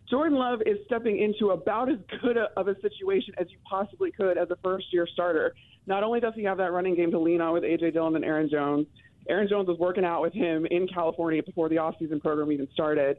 Jordan 0.09 0.37
Love 0.37 0.61
is 0.65 0.77
stepping 0.85 1.19
into 1.19 1.51
about 1.51 1.91
as 1.91 1.97
good 2.21 2.37
a, 2.37 2.47
of 2.57 2.67
a 2.67 2.79
situation 2.81 3.33
as 3.37 3.47
you 3.51 3.57
possibly 3.69 4.11
could 4.11 4.37
as 4.37 4.49
a 4.49 4.55
first 4.63 4.85
year 4.91 5.07
starter. 5.11 5.53
Not 5.85 6.03
only 6.03 6.19
does 6.19 6.33
he 6.35 6.43
have 6.43 6.57
that 6.57 6.71
running 6.71 6.95
game 6.95 7.11
to 7.11 7.19
lean 7.19 7.41
on 7.41 7.53
with 7.53 7.63
A.J. 7.63 7.91
Dillon 7.91 8.15
and 8.15 8.23
Aaron 8.23 8.49
Jones, 8.49 8.87
Aaron 9.29 9.47
Jones 9.49 9.67
was 9.67 9.77
working 9.77 10.05
out 10.05 10.21
with 10.21 10.33
him 10.33 10.65
in 10.71 10.87
California 10.87 11.43
before 11.43 11.69
the 11.69 11.75
offseason 11.75 12.21
program 12.21 12.51
even 12.51 12.67
started. 12.73 13.17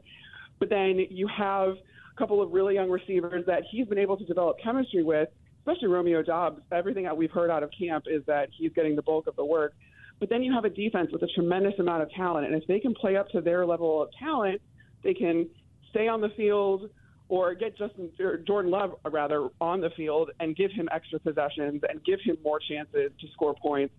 But 0.59 0.69
then 0.69 0.99
you 1.09 1.27
have 1.27 1.69
a 1.69 2.17
couple 2.17 2.41
of 2.41 2.51
really 2.51 2.73
young 2.73 2.89
receivers 2.89 3.45
that 3.45 3.63
he's 3.69 3.87
been 3.87 3.99
able 3.99 4.17
to 4.17 4.25
develop 4.25 4.57
chemistry 4.63 5.03
with, 5.03 5.29
especially 5.59 5.87
Romeo 5.87 6.23
Doubs. 6.23 6.61
Everything 6.71 7.03
that 7.03 7.15
we've 7.15 7.31
heard 7.31 7.49
out 7.51 7.63
of 7.63 7.69
camp 7.77 8.05
is 8.07 8.23
that 8.25 8.49
he's 8.57 8.71
getting 8.73 8.95
the 8.95 9.01
bulk 9.01 9.27
of 9.27 9.35
the 9.35 9.45
work. 9.45 9.73
But 10.19 10.29
then 10.29 10.43
you 10.43 10.53
have 10.53 10.65
a 10.65 10.69
defense 10.69 11.09
with 11.11 11.23
a 11.23 11.27
tremendous 11.27 11.73
amount 11.79 12.03
of 12.03 12.11
talent. 12.11 12.45
And 12.45 12.55
if 12.55 12.67
they 12.67 12.79
can 12.79 12.93
play 12.93 13.15
up 13.15 13.29
to 13.29 13.41
their 13.41 13.65
level 13.65 14.01
of 14.01 14.09
talent, 14.19 14.61
they 15.03 15.13
can 15.13 15.47
stay 15.89 16.07
on 16.07 16.21
the 16.21 16.29
field 16.35 16.89
or 17.29 17.53
get 17.53 17.77
Justin 17.77 18.09
or 18.19 18.37
Jordan 18.37 18.71
Love 18.71 18.95
uh, 19.05 19.09
rather 19.09 19.49
on 19.61 19.81
the 19.81 19.91
field 19.95 20.31
and 20.39 20.55
give 20.55 20.71
him 20.71 20.89
extra 20.91 21.19
possessions 21.19 21.81
and 21.87 22.03
give 22.03 22.19
him 22.23 22.37
more 22.43 22.59
chances 22.59 23.11
to 23.19 23.27
score 23.33 23.55
points. 23.61 23.93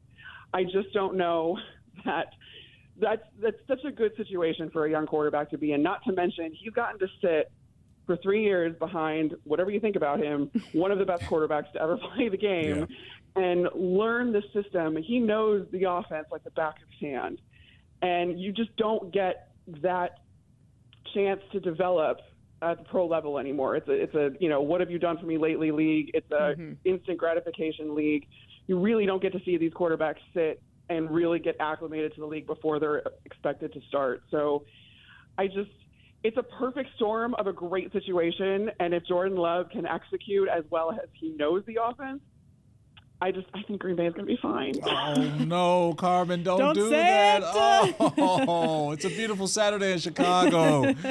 I 0.53 0.65
just 0.65 0.93
don't 0.93 1.17
know 1.17 1.57
that 2.05 2.27
that's 3.00 3.23
that's 3.41 3.57
such 3.67 3.85
a 3.87 3.91
good 3.91 4.12
situation 4.17 4.69
for 4.71 4.85
a 4.85 4.91
young 4.91 5.07
quarterback 5.07 5.50
to 5.50 5.59
be 5.59 5.73
in. 5.73 5.83
Not 5.83 6.03
to 6.05 6.12
mention 6.12 6.53
he's 6.53 6.73
gotten 6.73 6.99
to 6.99 7.07
sit 7.23 7.50
for 8.11 8.17
three 8.17 8.43
years 8.43 8.75
behind 8.76 9.37
whatever 9.45 9.71
you 9.71 9.79
think 9.79 9.95
about 9.95 10.19
him, 10.19 10.50
one 10.73 10.90
of 10.90 10.99
the 10.99 11.05
best 11.05 11.23
quarterbacks 11.23 11.71
to 11.73 11.81
ever 11.81 11.97
play 12.14 12.29
the 12.29 12.37
game, 12.37 12.88
yeah. 13.37 13.43
and 13.43 13.69
learn 13.73 14.33
the 14.33 14.43
system. 14.52 14.97
He 14.97 15.21
knows 15.21 15.64
the 15.71 15.88
offense 15.88 16.26
like 16.33 16.43
the 16.43 16.50
back 16.50 16.83
of 16.83 16.88
his 16.90 17.09
hand, 17.09 17.40
and 18.02 18.40
you 18.40 18.50
just 18.50 18.76
don't 18.76 19.12
get 19.12 19.52
that 19.83 20.19
chance 21.14 21.40
to 21.52 21.61
develop 21.61 22.19
at 22.62 22.79
the 22.79 22.85
pro 22.85 23.07
level 23.07 23.38
anymore. 23.38 23.76
It's 23.76 23.87
a 23.88 23.93
it's 23.93 24.14
a 24.17 24.31
you 24.40 24.49
know 24.49 24.61
what 24.61 24.81
have 24.81 24.90
you 24.90 24.99
done 24.99 25.19
for 25.19 25.26
me 25.26 25.38
lately 25.38 25.71
league. 25.71 26.11
It's 26.12 26.31
a 26.33 26.55
mm-hmm. 26.57 26.73
instant 26.85 27.17
gratification 27.17 27.95
league. 27.95 28.26
You 28.67 28.81
really 28.81 29.07
don't 29.07 29.23
get 29.23 29.33
to 29.35 29.40
see 29.45 29.57
these 29.57 29.73
quarterbacks 29.73 30.19
sit 30.35 30.61
and 30.88 31.09
really 31.09 31.38
get 31.38 31.55
acclimated 31.61 32.12
to 32.14 32.21
the 32.21 32.26
league 32.26 32.49
before 32.49 32.81
they're 32.81 33.05
expected 33.25 33.73
to 33.73 33.81
start. 33.88 34.25
So 34.33 34.64
I 35.38 35.47
just 35.47 35.71
it's 36.23 36.37
a 36.37 36.43
perfect 36.43 36.91
storm 36.97 37.35
of 37.35 37.47
a 37.47 37.53
great 37.53 37.93
situation 37.93 38.71
and 38.81 38.95
if 38.95 39.05
Jordan 39.07 39.37
Love 39.37 39.71
can 39.71 39.87
execute 39.87 40.49
as 40.49 40.65
well 40.71 40.93
as 40.93 41.09
he 41.15 41.31
knows 41.31 41.62
the 41.67 41.79
offense, 41.83 42.21
I 43.23 43.31
just 43.33 43.47
I 43.55 43.62
think 43.62 43.81
Green 43.81 43.97
Bay 43.97 44.07
is 44.07 44.15
going 44.15 44.27
to 44.27 44.33
be 44.33 44.39
fine. 44.41 44.75
Oh 44.83 45.15
no, 45.45 45.95
Carmen, 45.95 46.43
don't, 46.43 46.59
don't 46.59 46.75
do 46.75 46.91
that. 46.91 47.43
It. 47.43 47.95
Oh, 48.19 48.93
it's 48.93 49.05
a 49.05 49.11
beautiful 49.11 49.47
Saturday 49.47 49.93
in 49.93 49.99
Chicago. 49.99 50.95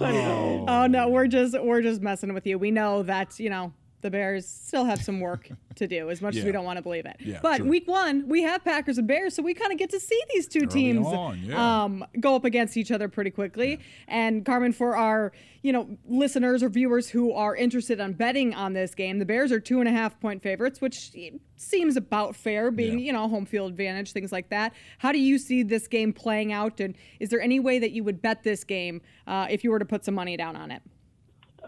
Oh. 0.00 0.64
oh 0.66 0.86
no, 0.88 1.10
we're 1.10 1.28
just 1.28 1.54
we're 1.62 1.82
just 1.82 2.00
messing 2.00 2.34
with 2.34 2.44
you. 2.44 2.58
We 2.58 2.72
know 2.72 3.04
that 3.04 3.38
you 3.38 3.48
know 3.48 3.72
the 4.02 4.10
Bears 4.10 4.46
still 4.46 4.84
have 4.84 5.02
some 5.02 5.20
work 5.20 5.48
to 5.76 5.86
do, 5.86 6.10
as 6.10 6.20
much 6.20 6.34
yeah. 6.34 6.40
as 6.40 6.46
we 6.46 6.52
don't 6.52 6.64
want 6.64 6.76
to 6.76 6.82
believe 6.82 7.06
it. 7.06 7.16
Yeah, 7.20 7.38
but 7.42 7.62
week 7.62 7.88
one, 7.88 8.28
we 8.28 8.42
have 8.42 8.62
Packers 8.62 8.98
and 8.98 9.08
Bears, 9.08 9.34
so 9.34 9.42
we 9.42 9.54
kind 9.54 9.72
of 9.72 9.78
get 9.78 9.90
to 9.90 10.00
see 10.00 10.20
these 10.34 10.46
two 10.46 10.60
Early 10.60 10.68
teams 10.68 11.06
on, 11.06 11.38
yeah. 11.42 11.84
um, 11.84 12.04
go 12.20 12.36
up 12.36 12.44
against 12.44 12.76
each 12.76 12.90
other 12.90 13.08
pretty 13.08 13.30
quickly. 13.30 13.80
And 14.06 14.44
Carmen, 14.44 14.72
for 14.72 14.96
our 14.96 15.32
you 15.62 15.72
know 15.72 15.88
listeners 16.06 16.62
or 16.62 16.68
viewers 16.68 17.08
who 17.08 17.32
are 17.32 17.56
interested 17.56 18.00
on 18.00 18.12
betting 18.12 18.54
on 18.54 18.72
this 18.72 18.94
game, 18.94 19.18
the 19.18 19.24
Bears 19.24 19.52
are 19.52 19.60
two 19.60 19.80
and 19.80 19.88
a 19.88 19.92
half 19.92 20.18
point 20.20 20.42
favorites, 20.42 20.80
which 20.80 21.12
seems 21.56 21.96
about 21.96 22.36
fair, 22.36 22.70
being 22.70 22.98
you 22.98 23.12
know 23.12 23.28
home 23.28 23.46
field 23.46 23.70
advantage, 23.70 24.12
things 24.12 24.32
like 24.32 24.50
that. 24.50 24.74
How 24.98 25.12
do 25.12 25.18
you 25.18 25.38
see 25.38 25.62
this 25.62 25.88
game 25.88 26.12
playing 26.12 26.52
out, 26.52 26.80
and 26.80 26.94
is 27.20 27.30
there 27.30 27.40
any 27.40 27.60
way 27.60 27.78
that 27.78 27.92
you 27.92 28.04
would 28.04 28.20
bet 28.20 28.42
this 28.42 28.64
game 28.64 29.00
uh, 29.26 29.46
if 29.48 29.64
you 29.64 29.70
were 29.70 29.78
to 29.78 29.84
put 29.84 30.04
some 30.04 30.14
money 30.14 30.36
down 30.36 30.56
on 30.56 30.70
it? 30.70 30.82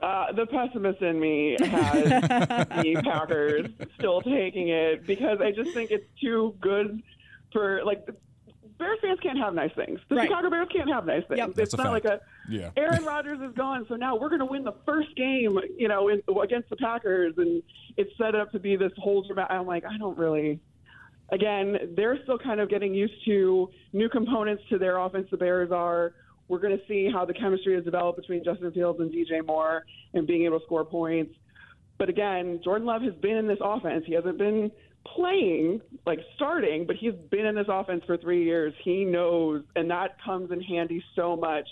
Uh, 0.03 0.33
the 0.33 0.47
pessimist 0.47 1.01
in 1.03 1.19
me 1.19 1.57
has 1.61 2.05
the 2.05 3.01
Packers 3.05 3.71
still 3.99 4.21
taking 4.21 4.69
it 4.69 5.07
because 5.07 5.41
I 5.41 5.51
just 5.53 5.73
think 5.73 5.91
it's 5.91 6.07
too 6.21 6.55
good 6.61 7.03
for 7.53 7.85
like 7.85 8.07
Bears 8.79 8.99
fans 9.01 9.21
can't 9.21 9.39
have 9.39 9.55
nice 9.55 9.73
things. 9.75 10.01
The 10.09 10.17
right. 10.17 10.29
Chicago 10.29 10.51
Bears 10.51 10.69
can't 10.73 10.91
have 10.91 11.07
nice 11.07 11.23
things. 11.29 11.39
Yep. 11.39 11.49
It's 11.51 11.57
That's 11.57 11.77
not 11.77 11.93
like 11.93 12.05
a 12.05 12.21
yeah. 12.49 12.71
Aaron 12.77 13.05
Rodgers 13.05 13.41
is 13.41 13.55
gone, 13.55 13.87
so 13.89 13.95
now 13.95 14.17
we're 14.17 14.29
going 14.29 14.41
to 14.41 14.47
win 14.47 14.65
the 14.65 14.75
first 14.85 15.15
game, 15.17 15.59
you 15.77 15.89
know, 15.89 16.09
in, 16.09 16.23
against 16.43 16.71
the 16.71 16.77
Packers, 16.77 17.35
and 17.37 17.63
it's 17.97 18.11
set 18.19 18.35
up 18.35 18.51
to 18.53 18.59
be 18.59 18.77
this 18.77 18.93
whole 18.99 19.23
dramatic. 19.23 19.53
I'm 19.53 19.67
like, 19.67 19.85
I 19.85 19.97
don't 19.97 20.19
really. 20.19 20.61
Again, 21.31 21.95
they're 21.97 22.23
still 22.25 22.39
kind 22.39 22.61
of 22.61 22.69
getting 22.69 22.95
used 22.95 23.25
to 23.25 23.71
new 23.93 24.09
components 24.09 24.63
to 24.69 24.79
their 24.79 24.99
offense. 24.99 25.29
The 25.31 25.37
Bears 25.37 25.71
are. 25.71 26.15
We're 26.49 26.59
going 26.59 26.77
to 26.77 26.85
see 26.87 27.11
how 27.11 27.25
the 27.25 27.35
chemistry 27.35 27.75
has 27.75 27.85
developed 27.85 28.19
between 28.19 28.45
Justin 28.45 28.71
Fields 28.73 29.01
and 29.01 29.11
DJ 29.11 29.45
Moore 29.45 29.85
and 30.13 30.27
being 30.27 30.45
able 30.45 30.61
to 30.61 30.65
score 30.67 30.85
points. 30.85 31.35
But 31.99 32.09
again, 32.09 32.61
Jordan 32.63 32.87
Love 32.87 33.03
has 33.03 33.15
been 33.15 33.37
in 33.37 33.47
this 33.47 33.59
offense. 33.61 34.05
He 34.07 34.15
hasn't 34.15 34.39
been 34.39 34.71
playing, 35.07 35.81
like 36.07 36.21
starting, 36.37 36.87
but 36.87 36.97
he's 36.97 37.15
been 37.31 37.47
in 37.47 37.55
this 37.55 37.67
offense 37.69 38.03
for 38.07 38.17
three 38.17 38.45
years. 38.45 38.75
He 38.83 39.05
knows, 39.05 39.63
and 39.77 39.91
that 39.91 40.17
comes 40.23 40.51
in 40.51 40.61
handy 40.61 41.03
so 41.15 41.37
much 41.37 41.69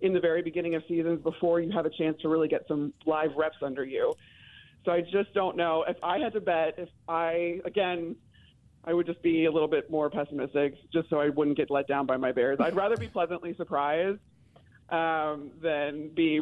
in 0.00 0.12
the 0.12 0.20
very 0.20 0.42
beginning 0.42 0.74
of 0.74 0.82
seasons 0.88 1.22
before 1.22 1.60
you 1.60 1.70
have 1.72 1.84
a 1.84 1.90
chance 1.90 2.20
to 2.22 2.28
really 2.28 2.48
get 2.48 2.62
some 2.68 2.92
live 3.06 3.30
reps 3.36 3.56
under 3.62 3.84
you. 3.84 4.14
So 4.84 4.92
I 4.92 5.02
just 5.02 5.34
don't 5.34 5.56
know. 5.56 5.84
If 5.86 5.98
I 6.02 6.18
had 6.18 6.32
to 6.32 6.40
bet, 6.40 6.74
if 6.78 6.88
I, 7.06 7.60
again, 7.66 8.16
I 8.84 8.94
would 8.94 9.06
just 9.06 9.22
be 9.22 9.44
a 9.44 9.52
little 9.52 9.68
bit 9.68 9.90
more 9.90 10.08
pessimistic 10.08 10.74
just 10.92 11.10
so 11.10 11.20
I 11.20 11.28
wouldn't 11.28 11.56
get 11.56 11.70
let 11.70 11.86
down 11.86 12.06
by 12.06 12.16
my 12.16 12.32
Bears. 12.32 12.58
I'd 12.60 12.74
rather 12.74 12.96
be 12.96 13.08
pleasantly 13.08 13.54
surprised 13.56 14.20
um, 14.90 15.52
than 15.62 16.08
be 16.14 16.40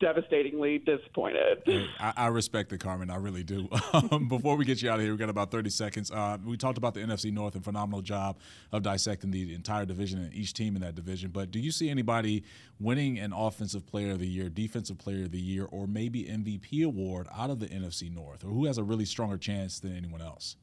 devastatingly 0.00 0.78
disappointed. 0.78 1.62
I, 2.00 2.12
I, 2.16 2.26
respect 2.26 2.72
it, 2.72 2.80
Carmen. 2.80 3.10
I 3.10 3.16
really 3.16 3.44
do. 3.44 3.68
Um, 4.10 4.28
before 4.28 4.56
we 4.56 4.64
get 4.64 4.82
you 4.82 4.90
out 4.90 4.96
of 4.96 5.02
here, 5.02 5.12
we've 5.12 5.20
got 5.20 5.28
about 5.28 5.52
30 5.52 5.70
seconds. 5.70 6.10
Uh, 6.10 6.36
we 6.44 6.56
talked 6.56 6.78
about 6.78 6.94
the 6.94 7.00
NFC 7.00 7.32
North 7.32 7.54
and 7.54 7.62
phenomenal 7.62 8.02
job 8.02 8.38
of 8.72 8.82
dissecting 8.82 9.30
the 9.30 9.54
entire 9.54 9.86
division 9.86 10.20
and 10.20 10.34
each 10.34 10.52
team 10.52 10.74
in 10.74 10.82
that 10.82 10.96
division. 10.96 11.30
But 11.30 11.52
do 11.52 11.60
you 11.60 11.70
see 11.70 11.90
anybody 11.90 12.42
winning 12.80 13.20
an 13.20 13.32
Offensive 13.32 13.86
Player 13.86 14.12
of 14.12 14.18
the 14.18 14.26
Year, 14.26 14.48
Defensive 14.48 14.98
Player 14.98 15.24
of 15.24 15.30
the 15.30 15.40
Year, 15.40 15.66
or 15.70 15.86
maybe 15.86 16.24
MVP 16.24 16.84
award 16.84 17.28
out 17.32 17.50
of 17.50 17.60
the 17.60 17.66
NFC 17.66 18.12
North, 18.12 18.44
or 18.44 18.48
who 18.48 18.64
has 18.64 18.78
a 18.78 18.82
really 18.82 19.04
stronger 19.04 19.38
chance 19.38 19.78
than 19.78 19.96
anyone 19.96 20.20
else? 20.20 20.56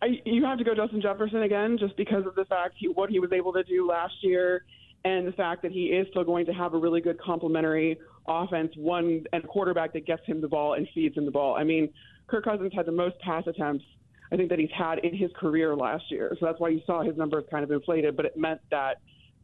I, 0.00 0.20
you 0.24 0.44
have 0.44 0.58
to 0.58 0.64
go 0.64 0.74
Justin 0.74 1.00
Jefferson 1.00 1.42
again, 1.42 1.76
just 1.78 1.96
because 1.96 2.26
of 2.26 2.34
the 2.34 2.44
fact 2.44 2.74
he, 2.78 2.88
what 2.88 3.10
he 3.10 3.18
was 3.18 3.32
able 3.32 3.52
to 3.52 3.64
do 3.64 3.86
last 3.86 4.14
year, 4.20 4.64
and 5.04 5.26
the 5.26 5.32
fact 5.32 5.62
that 5.62 5.72
he 5.72 5.86
is 5.86 6.06
still 6.10 6.24
going 6.24 6.46
to 6.46 6.52
have 6.52 6.74
a 6.74 6.78
really 6.78 7.00
good 7.00 7.20
complementary 7.20 7.98
offense, 8.26 8.72
one 8.76 9.24
and 9.32 9.46
quarterback 9.48 9.92
that 9.94 10.06
gets 10.06 10.24
him 10.26 10.40
the 10.40 10.48
ball 10.48 10.74
and 10.74 10.86
feeds 10.94 11.16
him 11.16 11.24
the 11.24 11.30
ball. 11.30 11.56
I 11.56 11.64
mean, 11.64 11.88
Kirk 12.26 12.44
Cousins 12.44 12.72
had 12.74 12.86
the 12.86 12.92
most 12.92 13.18
pass 13.20 13.44
attempts 13.46 13.84
I 14.30 14.36
think 14.36 14.50
that 14.50 14.58
he's 14.58 14.70
had 14.76 14.98
in 14.98 15.16
his 15.16 15.30
career 15.38 15.74
last 15.74 16.10
year, 16.10 16.36
so 16.38 16.46
that's 16.46 16.60
why 16.60 16.68
you 16.68 16.82
saw 16.86 17.02
his 17.02 17.16
numbers 17.16 17.44
kind 17.50 17.64
of 17.64 17.70
inflated. 17.70 18.16
But 18.16 18.26
it 18.26 18.36
meant 18.36 18.60
that 18.70 19.00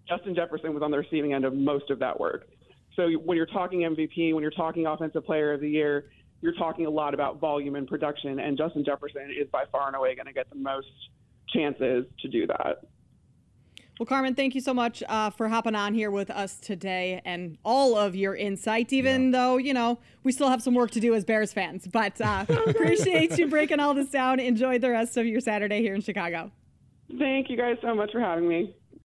Justin 0.07 0.35
Jefferson 0.35 0.75
was 0.75 0.83
on 0.83 0.91
the 0.91 0.99
receiving 0.99 1.33
end 1.33 1.45
of 1.45 1.55
most 1.55 1.91
of 1.91 1.99
that 2.01 2.21
work. 2.21 2.47
So 2.95 3.09
when 3.13 3.37
you're 3.37 3.47
talking 3.47 3.81
MVP, 3.81 4.35
when 4.35 4.43
you're 4.43 4.51
talking 4.51 4.87
Offensive 4.87 5.25
Player 5.25 5.53
of 5.53 5.61
the 5.61 5.71
Year, 5.71 6.07
you're 6.45 6.53
talking 6.53 6.85
a 6.85 6.91
lot 6.91 7.15
about 7.15 7.41
volume 7.41 7.75
and 7.75 7.89
production, 7.89 8.39
and 8.39 8.59
Justin 8.59 8.85
Jefferson 8.85 9.35
is 9.35 9.49
by 9.51 9.65
far 9.73 9.87
and 9.87 9.97
away 9.97 10.15
going 10.15 10.27
to 10.27 10.33
get 10.35 10.51
the 10.51 10.57
most 10.57 10.89
chances 11.49 12.05
to 12.21 12.29
do 12.29 12.47
that. 12.47 12.83
Well, 13.99 14.05
Carmen, 14.07 14.35
thank 14.35 14.55
you 14.55 14.61
so 14.61 14.75
much 14.75 15.03
uh, 15.09 15.31
for 15.31 15.49
hopping 15.49 15.75
on 15.75 15.95
here 15.95 16.11
with 16.11 16.31
us 16.31 16.59
today 16.59 17.23
and 17.25 17.57
all 17.65 17.97
of 17.97 18.15
your 18.15 18.37
insight, 18.37 18.93
even 18.93 19.33
yeah. 19.33 19.39
though, 19.39 19.57
you 19.57 19.73
know, 19.73 19.99
we 20.23 20.33
still 20.33 20.51
have 20.51 20.63
some 20.63 20.75
work 20.75 20.91
to 20.91 21.01
do 21.01 21.15
as 21.15 21.25
Bears 21.25 21.55
fans. 21.55 21.87
But 21.87 22.21
uh, 22.21 22.45
appreciate 22.67 23.39
you 23.39 23.49
breaking 23.49 23.81
all 23.81 23.95
this 23.95 24.11
down. 24.11 24.39
Enjoy 24.39 24.79
the 24.79 24.91
rest 24.91 25.17
of 25.17 25.25
your 25.25 25.41
Saturday 25.41 25.81
here 25.81 25.95
in 25.95 26.03
Chicago. 26.03 26.51
Thank 27.19 27.49
you 27.49 27.57
guys 27.57 27.77
so 27.81 27.95
much 27.95 28.13
for 28.13 28.21
having 28.21 28.47
me. 28.47 28.77